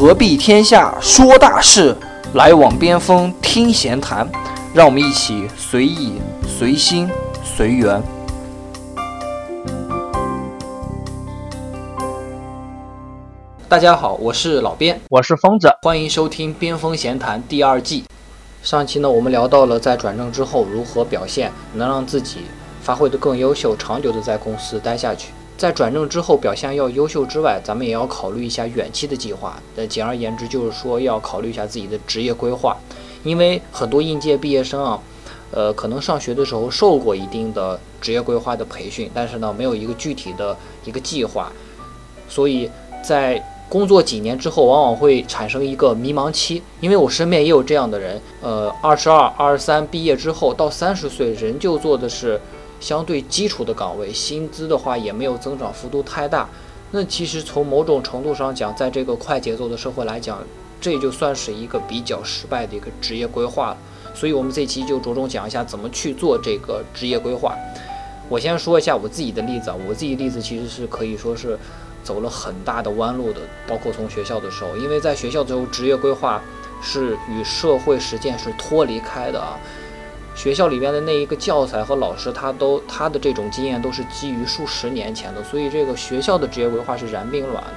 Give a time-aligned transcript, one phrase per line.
[0.00, 1.94] 何必天下说大事，
[2.32, 4.26] 来往边锋听闲谈。
[4.72, 6.14] 让我们一起随意、
[6.48, 7.06] 随心、
[7.44, 8.02] 随缘。
[13.68, 18.04] 大家好，我是老边，我是疯子，欢迎收听《边锋闲谈》第二季。
[18.62, 22.38] 上期呢，我们聊到了在转正之后如何表现，能让自己
[22.80, 25.28] 发挥的更优秀，长久的在公司待下去。
[25.60, 29.62] 在转正之后表现要优秀之外，咱们也要考虑一下远期的计划。
[29.76, 32.74] 呃，简而言之，就是说要考虑一下自己的职业规划。
[33.24, 34.98] 因为很多应届毕业生啊，
[35.50, 40.56] 呃，可能上学的时候受过一定的职业规划的培训，但是呢，没有一个具体的
[40.86, 41.52] 一个计划，
[42.26, 42.70] 所以
[43.04, 46.62] 在工作几年之后，往往会产生一个迷茫期。
[46.80, 52.40] 因为我身边也有这样的人，呃，二十二、二十三毕业之后，到三十岁仍旧做的是。
[52.80, 56.48] 相对基础的岗位，薪资的话也没有增长幅度太大。
[56.90, 60.42] 那其实从某种程度上讲，在这个快节奏的社会来讲，
[60.80, 63.76] 这就算是一个比较失败的一个职业规划了。
[64.12, 67.54] 所以，我们这期就着重讲一下怎么去做这个职业规划。
[68.28, 71.56] 我先说一下我自己的例子啊，我自己例子其实是可以说是
[72.02, 76.42] 走了很大的弯路的，包括从学校的时候，因为在学校的时候，职业规划
[76.82, 79.56] 是与社会实践是脱离开的啊。
[80.40, 87.72] 学校里边的那一个教材和老师，他都他的这种经验都是基于数十年前的，所以这个学校的职业规划是然并卵的。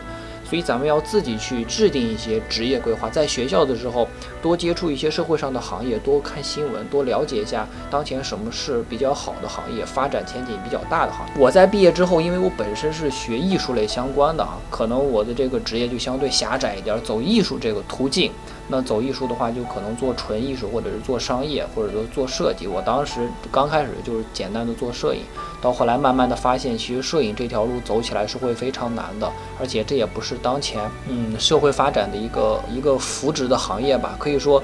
[0.54, 4.08] 所以咱们要自己去制定一些职业规划，在学校的时候
[4.40, 11.34] 多接触一些社会上的行业，多看新闻，多了解一下当前什么是比较好的行业，发展前景比较大的行业。
[11.40, 18.32] 我在毕业之后，因为我本身是学艺术类相关的啊，可能我的这个职业就相对狭窄一点，走艺术这个途径。
[18.68, 22.68] 那走艺术的话，就可能做纯艺术，或者是做商业，或者说做设计。
[22.68, 25.22] 我当时刚开始就是简单的做摄影，
[25.64, 34.18] 到后来慢慢的发现，其实摄影这条路走起来是会非常难的，而且这也不是当前嗯社会发展的一个一个扶植的行业吧。
[34.20, 34.62] 可以说，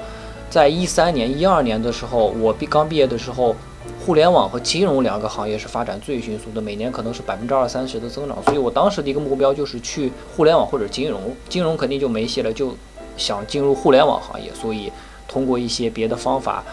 [0.50, 3.56] 在一三年、一二年的时候，我毕刚毕业的时候，
[4.04, 8.36] 互联网和金融两个行业是发展最迅速的，每年可能是百分之二三十的增长。
[8.44, 12.76] 所以我当时的一个目标就是去互联网或者金融，金融肯定就没戏了，就。
[13.16, 14.90] 想进入互联网行业，所以
[15.28, 16.64] 通过一些别的方法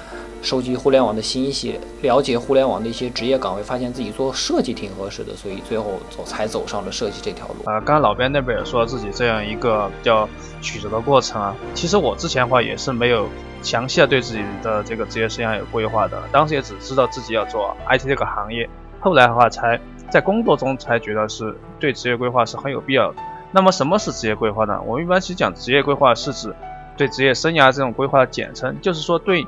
[0.41, 7.55] 收集互联网的信息，了解互联网的一些职业岗位，发现自己做设计挺合适的，所以最后走才走上了设计这条路。
[7.65, 10.27] 啊，刚刚老边那边也说自己这样一个比较
[10.61, 13.27] 曲折的过程啊，其实我之前的话也是没有
[13.61, 18.69] 详细的对自己的这个职业生涯有规划的，当时也只知道自己要做 IT 这个行业，
[18.99, 23.17] 后来的话才在工作中才觉得是对职业规划是很有必要的。
[23.51, 24.79] 那么什么是职业规划呢？
[24.85, 26.53] 我们一般其实讲职业规划是指
[26.97, 29.45] 对职业生涯这种规划的简称，就是说对，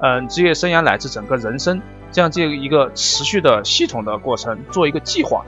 [0.00, 5.44] 嗯，职业生涯乃至整个人生这样这一个持续的系统的过程做一个计划。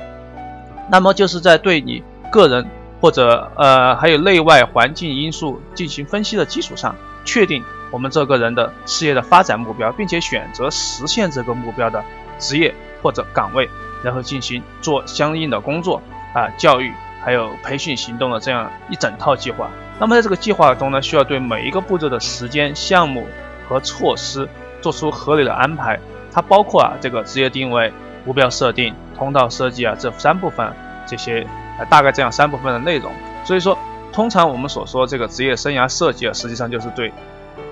[0.90, 2.66] 那么就是在对你个人
[3.00, 6.94] 或者呃还有内外环境因素进行分析的基础上，
[7.24, 12.04] 确定我们这个人的事业的发展目标，并且选择实现这个目标的
[12.38, 13.68] 职业或者岗位，
[14.02, 16.02] 然后进行做相应的工作
[16.34, 16.92] 啊教育。
[17.22, 19.68] 还有培训行动的这样一整套计划。
[19.98, 23.26] 那么在这个计划中呢，需要对每一个步骤的时间、项目
[23.70, 24.46] 和措施
[24.82, 25.96] 做出合理的安排。
[26.32, 27.92] 它包括啊这个职业定位、
[28.26, 30.70] 目标设定、通道设计啊这三部分，
[31.06, 31.46] 这些
[31.78, 33.12] 呃大概这样三部分的内容。
[33.44, 33.78] 所以说，
[34.12, 37.12] 通常我们所说这个职业生涯设计啊，实际上就是对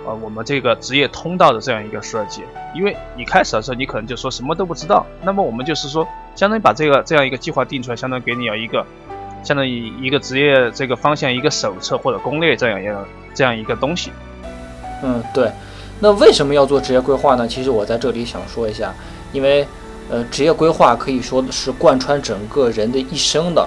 [0.06, 2.42] 呃我们这个职业通道的这样一个设计。
[2.74, 8.86] 因为你开始的时候，你可能就说什么都不知道，那么我们就是说，相当于把这个这样一个计划定出来，相当于给你有一个。
[9.44, 14.10] 相当于一个职业这个方向一个手册或者攻略这样一个这样一个东西。
[15.00, 15.48] 嗯，对。
[16.00, 17.46] 那为什么要做职业规划呢？
[17.46, 18.94] 其实我在这里想说一下，
[19.32, 19.66] 因为
[20.08, 23.66] 呃，职业规划可以说是贯穿整个人的一生的。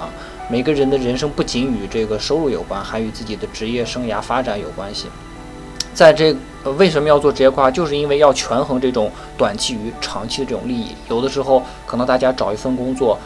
[0.50, 5.08] 每个人的人生不仅与这个收入有关，还与自己的职业生涯发展有关系。
[5.94, 6.36] 在这
[6.78, 7.69] 为什么要做职业规划？
[7.69, 10.96] 就是因为要权衡这种短期与长期的这种利益。
[11.09, 13.18] 有的时候可能大家找一份工作。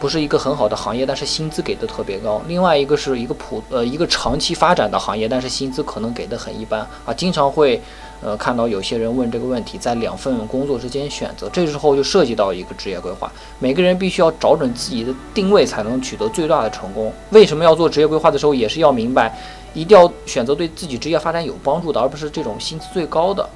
[0.00, 2.40] 不是一个很好的行业，但是薪资给的特别高。
[2.46, 7.12] 另外一个是一个普呃一个长期发展的行业，但是薪资可能给的很一般啊。
[7.12, 7.82] 经常会
[8.22, 13.30] 呃看到有些人问这个问题，在两份工作之间选择，这时候就涉及到一个职业规划。
[13.58, 17.12] 每个人必须要找准自己的定位，才能取得最大的成功。
[17.30, 19.38] 为什么要做职业规划的时候，也是要明白，
[19.74, 23.48] 一定要选择对自己职业发展有帮助的，而不是这种薪资最高的，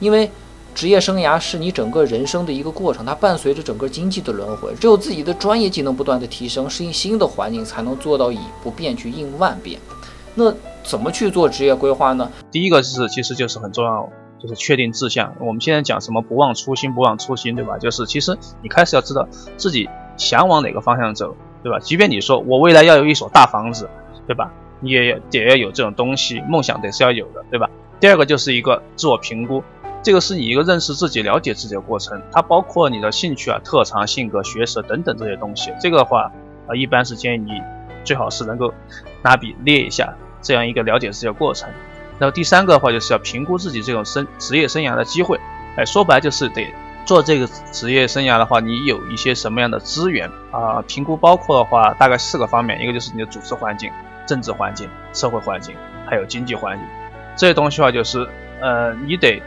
[0.00, 0.30] 因为。
[0.74, 4.72] 职业生涯是你整个人生的一个过程，它伴随着整个经济的轮回。
[4.80, 9.80] 只有自己的专业技能不断的提升，适应新的环境，才能做到以不变去应万变。
[10.36, 12.30] 那怎么去做职业规划呢？
[12.50, 14.08] 第一个是，其实就是很重要，
[14.38, 15.34] 就是确定志向。
[15.40, 17.78] 我们现在讲什么不忘初心，不忘初心，对吧？
[17.78, 21.78] 就是其实你开始要知道自己想往哪个方向走，对吧？
[21.78, 23.88] 即便你说我未来要有一所大房子，
[24.26, 24.52] 对吧？
[24.80, 27.68] 你也得要有这种东西，梦想得是要有的，对吧？
[28.00, 29.62] 第二个就是一个自我评估，
[30.04, 35.72] 这个是你一个认识自己、了解自己的过程，它包括你的兴趣啊、特长、性格、学识等等这些东西。
[35.80, 36.30] 这个的话，
[36.68, 37.60] 啊，一般是建议你
[38.04, 38.72] 最好是能够
[39.20, 41.68] 拿笔列一下这样一个了解自己的过程。
[42.18, 45.38] 然后第三个的话，就是要评估自己这种生职业生涯的机会。
[45.76, 46.66] 哎，说白就是得
[47.04, 50.82] 做这个职业生涯的话，你有一些什么样的资源啊？
[50.88, 53.90] 评估包括的话，大概四个方面，一个就是你的组织环境、
[54.26, 55.76] 政治环境、社会环境，
[56.06, 56.86] 还有经济环境。
[57.36, 58.28] 这些东西的话，就是
[58.60, 59.40] 呃，你得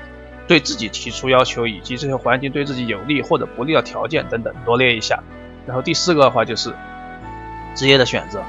[0.48, 5.22] 对自己提出要求，以及这些环境对自己有利或者不利的条件等等，罗列一下。
[5.68, 6.74] 然后第四个的话，就是
[7.76, 8.42] 职业的选择。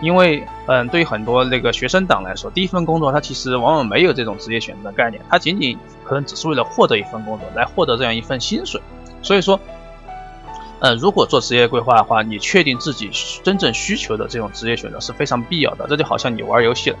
[0.00, 8.80] 因为，嗯，对于很多那个学生党来说，第一份工作他其实往往没有这种职业选择的概念，他仅仅可能只是为了获得一份工作，来获得这样一份薪水。
[9.22, 9.58] 所以说，
[10.78, 13.10] 呃，如果做职业规划的话，你确定自己
[13.42, 15.86] 真正需求的这种职业选择是非常必要的。
[15.88, 16.98] 这就好像你玩游戏了，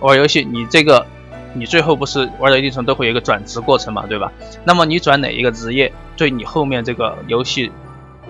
[0.00, 1.04] 玩游戏你这个，
[1.52, 4.32] 你最后不是玩到一定程度都会有一个转职过程嘛，对吧？
[4.64, 7.70] 那么你转哪一个职业，对你后面这个游戏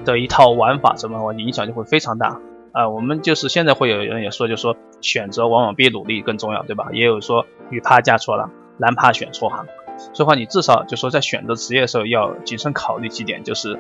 [0.05, 2.37] 的一套玩法什么影响就会非常大。
[2.73, 6.89] 啊，我们就是现在会有人也说，就说选择往往比努力更重要，对吧？
[6.93, 9.67] 也有说女怕嫁错郎，男怕选错行。
[10.15, 13.79] 所以话，你至少就说在选择职业的时候要谨慎考虑几点，就是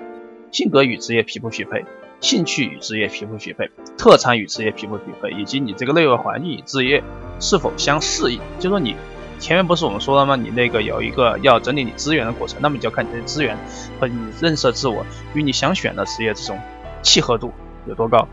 [0.50, 1.84] 性格与职业匹不匹配，
[2.20, 7.02] 兴趣与职业匹不匹配，特长与职业匹不匹配，以及你这个内外环境与职业
[7.38, 8.40] 是否相适应。
[8.58, 8.96] 就说你
[9.38, 10.36] 前面不是我们说了吗？
[10.36, 13.56] 你那个有一个要整理你资源的过程，那么你就要看你的资源
[13.98, 16.58] 和你认识的自我与你想选的职业这种
[17.02, 17.52] 契合度
[17.86, 18.28] 有多高。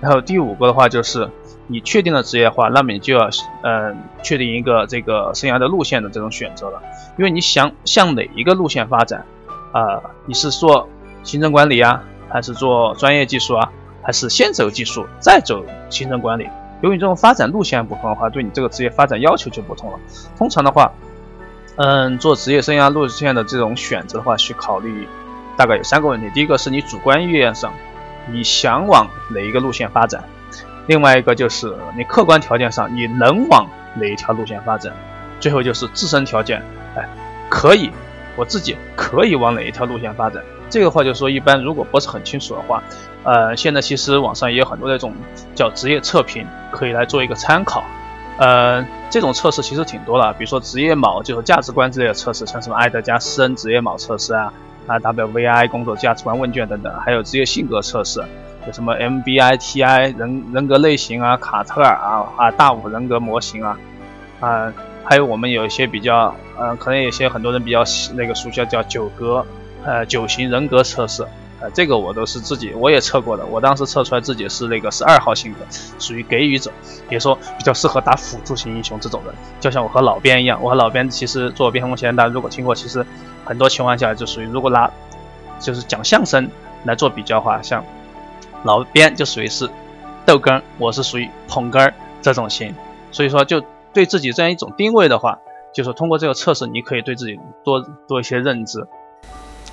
[0.00, 1.28] 然后第五个的话就是
[1.66, 3.28] 你确定了职业的话，那么你就要
[3.62, 6.80] 嗯确定一个这个生涯的路线的这种选择了，
[7.18, 9.24] 因为你想向哪一个路线发展
[9.72, 10.00] 啊？
[10.26, 10.88] 你是做
[11.24, 13.72] 行政管理啊，还是做专业技术啊，
[14.02, 16.46] 还是先走技术再走行政管理？
[16.82, 19.98] 由于这种发展路线不同的话，对你这个职业发展要求就不同了。
[20.36, 20.92] 通常的话，
[21.76, 25.08] 嗯，做职业生涯路线的这种选择的话，去考虑
[25.56, 26.30] 大概有三个问题。
[26.34, 27.72] 第一个是你主观意愿上。
[28.30, 30.22] 你想往哪一个路线发展？
[30.86, 34.92] 另外一个就是你客观条件上你能往哪一条路线发展？
[35.40, 36.62] 最后就是自身条件，
[36.96, 37.08] 哎，
[37.48, 37.90] 可以，
[38.36, 40.42] 我自己可以往哪一条路线发展？
[40.70, 42.82] 这个话就是说，一般如果不是很清楚的话，
[43.22, 45.12] 呃，现在其实网上也有很多那种
[45.54, 47.84] 叫职业测评，可以来做一个参考。
[48.38, 54.52] 呃，这种测试其实挺多的，比如说职业锚，就是价值观之类的测试，像什么爱德加斯恩职业锚测试啊。
[54.86, 58.22] 啊，WVI 工作价值观问卷等等，还有职业性格测试，
[58.66, 63.78] 有什么 MBITI 人人格类型啊，卡特尔啊啊大五人格模型啊，
[64.40, 64.72] 啊，
[65.04, 67.82] 还有我们有一些比较，呃，可能有些很多人比较
[68.14, 69.44] 那个熟悉的叫九格，
[69.84, 71.26] 呃，九型人格测试，
[71.60, 75.60] 呃，这个我都是自己我也测过的，我当时测出来自己是那个是二号性格，
[75.98, 76.70] 属于给予者，
[77.10, 83.04] 也说比较适合打辅助型英雄这种人，就像我和老边一样，我和老边其实做边锋前，大家如果听过，其实。
[83.48, 84.90] 很多情况下就属于，如果拿
[85.60, 86.50] 就是讲相声
[86.82, 87.84] 来做比较的话，像
[88.64, 89.70] 老边就属于是
[90.24, 92.74] 逗哏，我是属于捧哏这种型，
[93.12, 93.62] 所以说就
[93.92, 95.38] 对自己这样一种定位的话，
[95.72, 98.84] 就是通过这个测试，你可以对自己多多一些认知。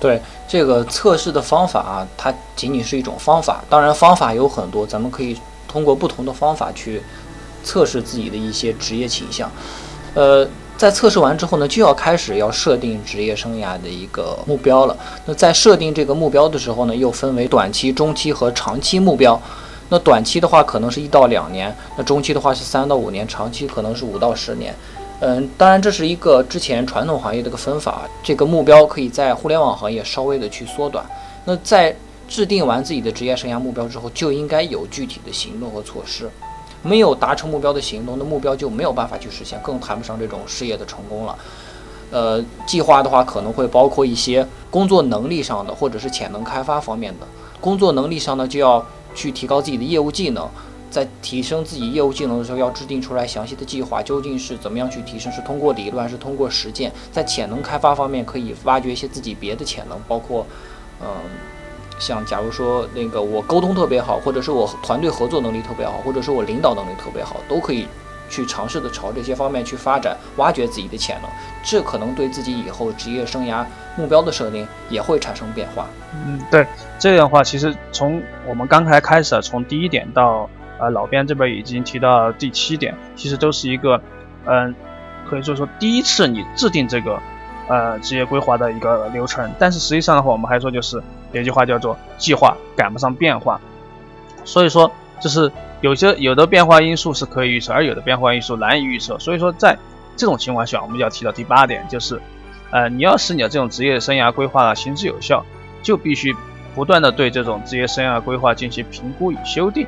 [0.04, 5.34] 对这个测试的方法啊，它仅仅是一种方法，当然方法有很多，咱们可以
[5.66, 7.02] 通过不同的方法去
[7.62, 9.50] 测试自己的一些职业倾向，
[10.12, 10.46] 呃。
[10.76, 14.96] 在测试完之后呢，就要开始要设定职业生涯的一个目标了。
[15.24, 19.40] 那在设定这个目标的时候呢，又分为短期、中期和长期目标。
[19.88, 24.74] 那短期的话可能是一到两年，那中期的话是三到五年，长期可能是五到十年。
[25.20, 31.04] 嗯，当然这是一个之前传统行业的一个分法，这个目标可以在互联网行业稍微的去缩短。
[31.44, 31.94] 那在
[32.28, 36.28] 制定完自己的职业生涯目标之后，就应该有具体的行动和措施。
[36.82, 41.38] 没有达成目标的行动，那目标就没有办法去实现，更谈不上这种事业的成功了。
[42.10, 47.26] 呃，计划的话可能会包括一些工作能力上的，或者是潜能开发方面的。
[47.60, 50.46] 工作能力上呢，就要去提高自己的业务技能，
[50.94, 55.32] 在提升自己业务技能的时候，要制定出来详细的计划，究竟是怎么样去提升？
[55.32, 56.92] 是通过理论，还是通过实践？
[57.10, 60.46] 在潜能开发方面，可以挖掘一些自己别的潜能，包括，
[61.00, 61.08] 嗯。
[61.96, 67.86] 像假如说那个我沟通特别好，或者是我团队合作能力特别好，或者是我领导能力特别好，都可以
[68.28, 71.30] 去尝试的朝这些方面去发展，挖掘自己的潜能。
[71.62, 73.64] 这可能对自己以后职业生涯
[73.96, 75.86] 目标的设定也会产生变化。
[76.26, 76.66] 嗯，对，
[76.98, 80.50] 这样的话，其实从我们刚才开始，从第一点到
[80.84, 84.00] 呃老边这边已经提到第七点，其实都是一个
[84.44, 84.74] 嗯，
[85.28, 87.18] 可以说说第一次你制定这个。
[87.66, 93.58] 呃，职业规划的一个流程，但是实际上的话，我们还说就是有句话叫做计划赶不上变化，
[94.44, 95.50] 所以说就是
[95.80, 99.18] 有些有的变化因素是可以预测，而有的变化因素难以预测。
[99.18, 99.78] 所以说，在
[100.14, 102.20] 这种情况下，我们要提到第八点，就是，
[102.70, 105.42] 呃，你要使你的这种职业生涯规划行之有效，
[105.82, 106.36] 就必须
[106.74, 109.86] 不断的对这种职业生涯规划进行评估与修订，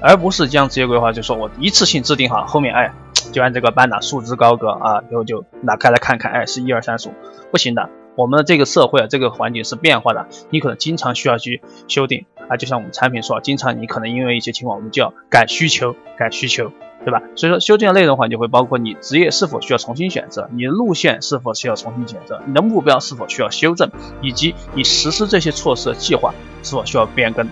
[0.00, 2.92] 而不是将职业规划就说我一次性制定好，后面哎
[3.32, 7.12] 就按这个班纳束之高阁啊，然后就拿开来看看，哎是一二三四五，
[7.50, 7.88] 不行的。
[8.16, 16.72] 我们的这个社会啊，这个环境是变化的，你可能经常需要去修订啊，就像我们产品说，经常你可能因为一些情况，我们就要改需求，改需求，
[17.04, 17.22] 对吧？
[17.36, 23.88] 所以说修订的内容话就会包括你职业是否需要重新选择，你的路线是否需要重新选择，你的目标是否需要修正，
[24.20, 27.48] 以及你实施这些措施的计划是否需要变更。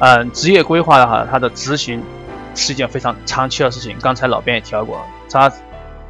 [0.00, 2.02] 嗯，职业规划的话，它的执行
[2.54, 3.96] 是一件非常长期的事情。
[4.00, 5.00] 刚才老编也提到过，
[5.30, 5.52] 它。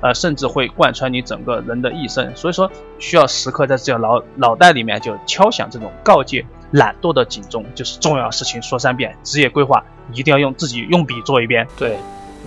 [0.01, 11.67] 呃，甚至会贯穿你整个人的一生，所以说需要时刻在这个脑脑袋里面就敲响这种告诫懒惰的警钟，就是重要事情说三遍，职业规划一定要用自己用笔做一遍。
[11.77, 11.99] 对，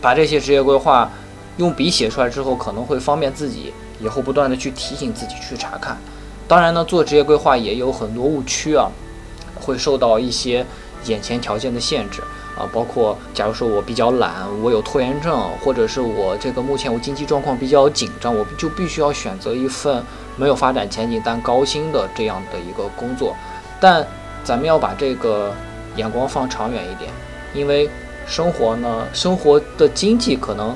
[0.01, 1.11] 把这些职业规划
[1.57, 5.97] 用笔写出来之后，可能会方便自己以后不断的去提醒自己去查看。
[6.47, 8.89] 当然呢，做职业规划也有很多误区啊，
[9.55, 10.65] 会受到一些
[11.05, 12.21] 眼前条件的限制。
[12.57, 20.03] 啊，包括假如说我比较懒，我有拖延症，或者是我这个目前我经济状况比较紧张，我就必须要选择一份
[20.35, 23.33] 没有发展前景但高薪的这样的一个工作。
[23.79, 24.05] 但
[24.43, 25.53] 咱们要把这个
[25.95, 27.09] 眼光放长远一点，
[27.53, 27.89] 因为
[28.27, 30.75] 生活呢，生活的经济可能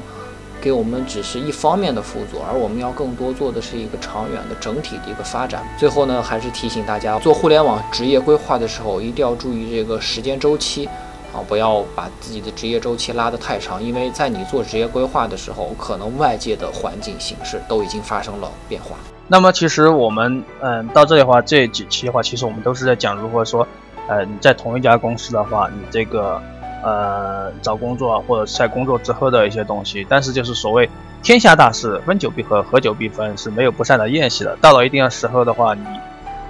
[0.66, 5.64] 给我们只是一方面的辅助，而我们要更多做的是一个长远的整体的一个发展。
[5.78, 10.90] 最后呢，还是提醒大家，做互联网职业规划的时候，一定要注意这个时间周期。
[11.36, 18.96] 啊，不要把自己的职业周期拉得太长，因为在你做职业规划的时候，可能外界的环境形势都已经发生了变化。
[19.28, 23.68] 那么，其实我们嗯到这里的话，这几期的话，其实我们都是在讲，如果说
[24.08, 26.42] 呃你在同一家公司的话，你这个
[26.86, 30.06] 呃找工作或者在工作之后的一些东西。
[30.08, 30.90] 但是就是所谓
[31.22, 34.56] 天下大事，分久必合，合久必分，是没有不散的宴席的。
[34.62, 35.84] 到了一定的时候的话，你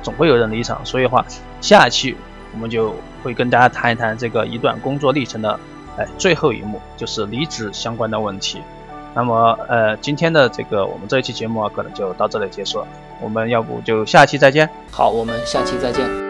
[0.03, 0.79] 总会有人离场。
[0.83, 1.25] 所以话，
[1.61, 2.15] 下一期
[2.53, 2.93] 我们就。
[3.25, 5.59] 会跟大家谈一谈这个一段工作历程的，
[5.97, 8.61] 哎，最后一幕就是离职相关的问题。
[9.15, 12.87] 那么，呃，今天的这个我们这一期节目啊，可能就到这里结束了。
[13.19, 14.69] 我们要不就下期再见。
[14.91, 16.24] 好，我们下期再见。